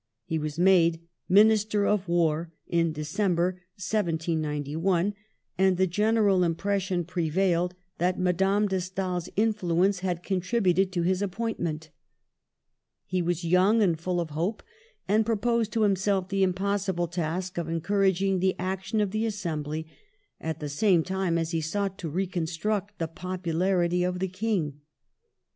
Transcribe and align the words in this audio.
He 0.25 0.39
was 0.39 0.57
made 0.57 0.99
Minister 1.29 1.85
of 1.85 2.07
War 2.07 2.51
in 2.65 2.91
December, 2.91 3.61
1791, 3.75 5.13
and 5.59 5.77
the 5.77 5.85
general 5.85 6.39
impres 6.39 6.79
sion 6.81 7.03
prevailed 7.05 7.75
that 7.99 8.17
Madame 8.19 8.65
de 8.67 8.81
Stael's 8.81 9.29
influence 9.35 9.99
Digitized 9.99 10.01
by 10.01 10.01
VjOOQIC 10.01 10.01
58 10.01 10.01
MADAME 10.01 10.01
DE 10.01 10.01
STAEL 10.01 10.09
had 10.09 10.23
contributed 10.23 10.91
to 10.91 11.01
his 11.03 11.21
appointment 11.21 11.89
He 13.05 13.21
was 13.21 13.43
young 13.43 13.83
and 13.83 13.99
full 13.99 14.19
of 14.19 14.31
hope, 14.31 14.63
and 15.07 15.23
proposed 15.23 15.71
to 15.73 15.83
himself 15.83 16.29
the 16.29 16.41
impossible 16.41 17.07
task 17.07 17.59
of 17.59 17.69
encouraging 17.69 18.39
the 18.39 18.55
action 18.57 19.01
of 19.01 19.11
the 19.11 19.27
Assembly 19.27 19.85
at 20.39 20.59
the 20.59 20.67
same 20.69 21.03
time 21.03 21.37
as 21.37 21.51
he 21.51 21.61
sought 21.61 21.99
to 21.99 22.09
reconstruct 22.09 22.97
the 22.97 23.07
popularity 23.07 24.03
of 24.03 24.17
the 24.17 24.27
King. 24.27 24.81